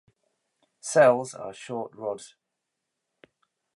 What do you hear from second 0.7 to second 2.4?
Cells are short rods.